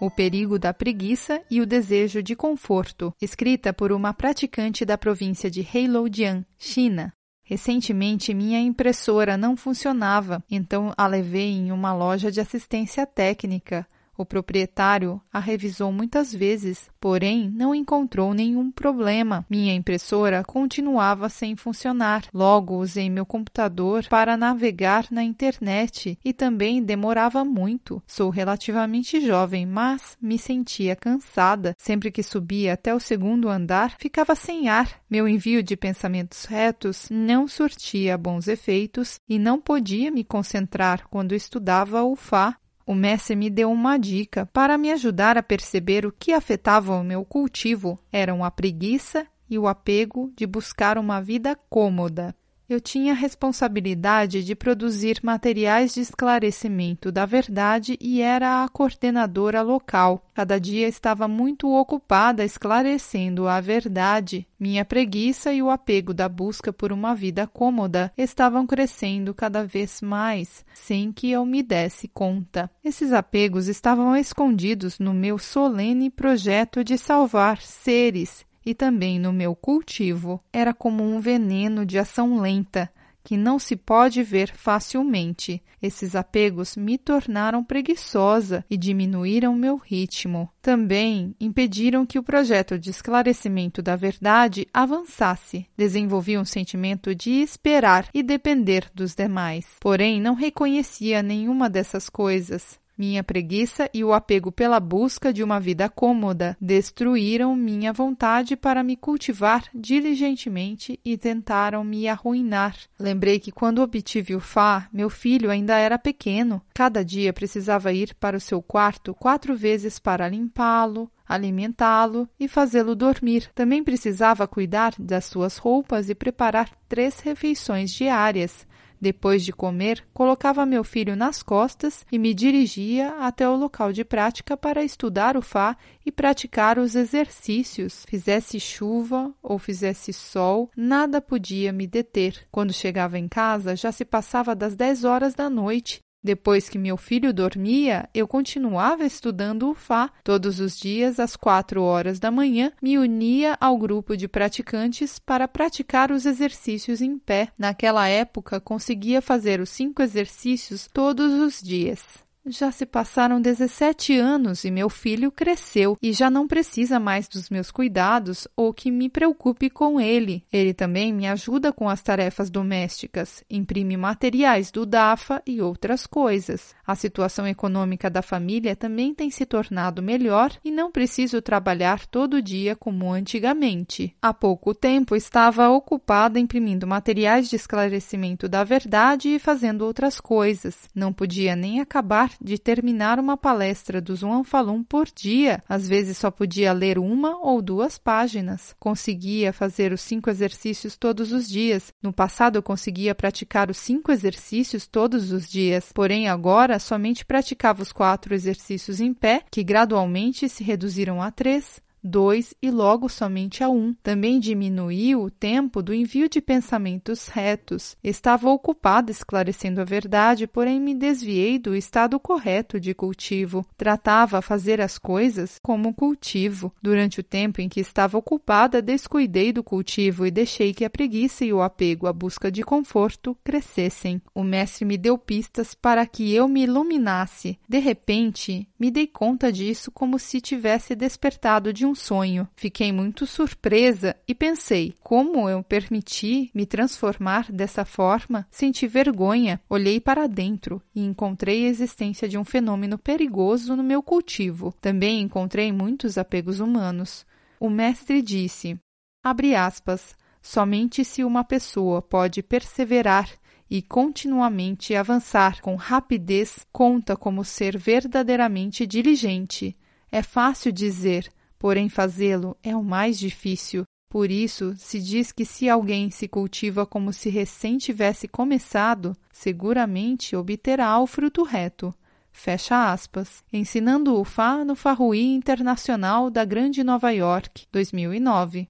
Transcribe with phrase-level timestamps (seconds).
[0.00, 5.50] O Perigo da Preguiça e o Desejo de Conforto, escrita por uma praticante da província
[5.50, 7.12] de Heilongjiang, China.
[7.44, 13.86] Recentemente, minha impressora não funcionava, então a levei em uma loja de assistência técnica.
[14.16, 19.44] O proprietário a revisou muitas vezes, porém não encontrou nenhum problema.
[19.50, 22.24] Minha impressora continuava sem funcionar.
[22.32, 28.02] Logo usei meu computador para navegar na internet e também demorava muito.
[28.06, 31.74] Sou relativamente jovem, mas me sentia cansada.
[31.76, 35.00] Sempre que subia até o segundo andar, ficava sem ar.
[35.10, 41.34] Meu envio de pensamentos retos não surtia bons efeitos e não podia me concentrar quando
[41.34, 42.56] estudava o Fá
[42.86, 47.04] o mestre me deu uma dica para me ajudar a perceber o que afetava o
[47.04, 52.34] meu cultivo eram a preguiça e o apego de buscar uma vida cômoda.
[52.66, 59.60] Eu tinha a responsabilidade de produzir materiais de esclarecimento da verdade e era a coordenadora
[59.60, 60.30] local.
[60.32, 64.46] Cada dia estava muito ocupada esclarecendo a verdade.
[64.58, 70.00] Minha preguiça e o apego da busca por uma vida cômoda estavam crescendo cada vez
[70.00, 72.70] mais, sem que eu me desse conta.
[72.82, 79.54] Esses apegos estavam escondidos no meu solene projeto de salvar seres e também no meu
[79.54, 82.90] cultivo era como um veneno de ação lenta
[83.24, 85.62] que não se pode ver facilmente.
[85.80, 90.50] Esses apegos me tornaram preguiçosa e diminuíram meu ritmo.
[90.60, 95.66] Também impediram que o projeto de esclarecimento da verdade avançasse.
[95.76, 99.66] Desenvolvi um sentimento de esperar e depender dos demais.
[99.80, 102.78] Porém, não reconhecia nenhuma dessas coisas.
[102.96, 108.84] Minha preguiça e o apego pela busca de uma vida cômoda destruíram minha vontade para
[108.84, 112.76] me cultivar diligentemente e tentaram me arruinar.
[112.98, 116.62] Lembrei que quando obtive o Fá, meu filho ainda era pequeno.
[116.72, 122.94] Cada dia precisava ir para o seu quarto quatro vezes para limpá-lo, alimentá-lo e fazê-lo
[122.94, 123.50] dormir.
[123.54, 128.66] Também precisava cuidar das suas roupas e preparar três refeições diárias.
[129.04, 134.02] Depois de comer, colocava meu filho nas costas e me dirigia até o local de
[134.02, 135.76] prática para estudar o Fá
[136.06, 138.06] e praticar os exercícios.
[138.08, 142.46] Fizesse chuva ou fizesse sol, nada podia me deter.
[142.50, 146.96] Quando chegava em casa, já se passava das 10 horas da noite depois que meu
[146.96, 150.10] filho dormia, eu continuava estudando o Fá.
[150.24, 155.46] Todos os dias, às quatro horas da manhã, me unia ao grupo de praticantes para
[155.46, 157.48] praticar os exercícios em pé.
[157.58, 162.23] Naquela época, conseguia fazer os cinco exercícios todos os dias.
[162.46, 167.48] Já se passaram 17 anos e meu filho cresceu e já não precisa mais dos
[167.48, 170.44] meus cuidados ou que me preocupe com ele.
[170.52, 176.74] Ele também me ajuda com as tarefas domésticas, imprime materiais do DAFA e outras coisas.
[176.86, 182.42] A situação econômica da família também tem se tornado melhor e não preciso trabalhar todo
[182.42, 184.14] dia como antigamente.
[184.20, 190.76] Há pouco tempo estava ocupada imprimindo materiais de esclarecimento da verdade e fazendo outras coisas.
[190.94, 195.62] Não podia nem acabar de terminar uma palestra do Zhuang Falun por dia.
[195.68, 198.74] Às vezes só podia ler uma ou duas páginas.
[198.78, 201.92] Conseguia fazer os cinco exercícios todos os dias.
[202.02, 207.82] No passado eu conseguia praticar os cinco exercícios todos os dias, porém agora somente praticava
[207.82, 213.64] os quatro exercícios em pé, que gradualmente se reduziram a três, 2 e logo somente
[213.64, 213.94] a 1.
[214.02, 217.96] Também diminuiu o tempo do envio de pensamentos retos.
[218.04, 223.64] Estava ocupada esclarecendo a verdade, porém me desviei do estado correto de cultivo.
[223.76, 226.72] Tratava fazer as coisas como cultivo.
[226.82, 231.44] Durante o tempo em que estava ocupada, descuidei do cultivo e deixei que a preguiça
[231.44, 234.20] e o apego à busca de conforto crescessem.
[234.34, 237.58] O mestre me deu pistas para que eu me iluminasse.
[237.66, 242.48] De repente, me dei conta disso como se tivesse despertado de um sonho.
[242.56, 248.46] Fiquei muito surpresa e pensei: como eu permiti me transformar dessa forma?
[248.50, 254.02] Senti vergonha, olhei para dentro e encontrei a existência de um fenômeno perigoso no meu
[254.02, 254.74] cultivo.
[254.80, 257.26] Também encontrei muitos apegos humanos.
[257.58, 258.78] O mestre disse:
[259.22, 263.28] abre aspas, somente se uma pessoa pode perseverar
[263.70, 269.76] e continuamente avançar com rapidez conta como ser verdadeiramente diligente.
[270.12, 271.28] É fácil dizer,
[271.64, 273.84] porém fazê-lo é o mais difícil.
[274.10, 280.36] Por isso, se diz que se alguém se cultiva como se recém tivesse começado, seguramente
[280.36, 281.94] obterá o fruto reto.
[282.30, 283.42] Fecha aspas.
[283.50, 288.66] Ensinando o Fá no Farruí Internacional da Grande Nova York, 2009.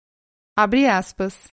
[0.57, 1.49] Abre aspas.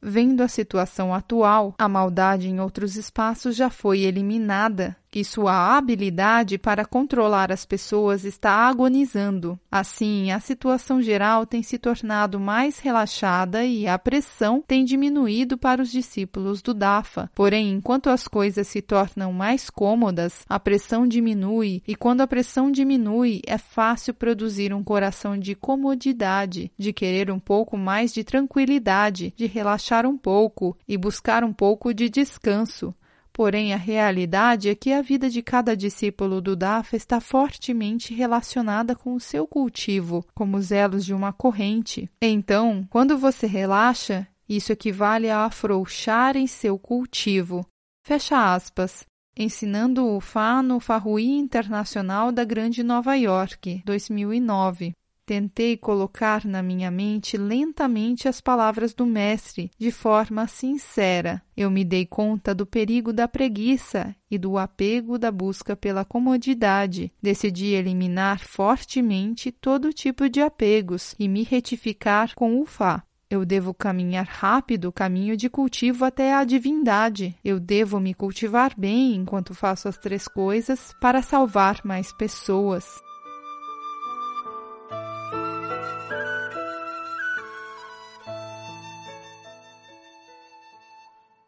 [0.00, 6.58] Vendo a situação atual, a maldade em outros espaços já foi eliminada que sua habilidade
[6.58, 9.58] para controlar as pessoas está agonizando.
[9.70, 15.82] Assim, a situação geral tem se tornado mais relaxada e a pressão tem diminuído para
[15.82, 17.30] os discípulos do Dafa.
[17.34, 22.70] Porém, enquanto as coisas se tornam mais cômodas, a pressão diminui, e quando a pressão
[22.70, 29.32] diminui, é fácil produzir um coração de comodidade, de querer um pouco mais de tranquilidade,
[29.36, 32.94] de relaxar um pouco e buscar um pouco de descanso.
[33.36, 38.96] Porém, a realidade é que a vida de cada discípulo do Dafa está fortemente relacionada
[38.96, 42.10] com o seu cultivo, como os elos de uma corrente.
[42.18, 47.66] Então, quando você relaxa, isso equivale a afrouxar em seu cultivo.
[48.06, 49.04] Fecha aspas.
[49.36, 54.94] Ensinando o Fá no Farruí Internacional da Grande Nova York, 2009.
[55.26, 61.42] Tentei colocar na minha mente lentamente as palavras do Mestre, de forma sincera.
[61.56, 67.12] Eu me dei conta do perigo da preguiça e do apego da busca pela comodidade.
[67.20, 73.02] Decidi eliminar fortemente todo tipo de apegos e me retificar com o Fá.
[73.28, 77.36] Eu devo caminhar rápido o caminho de cultivo até a divindade.
[77.44, 83.04] Eu devo me cultivar bem enquanto faço as três coisas para salvar mais pessoas.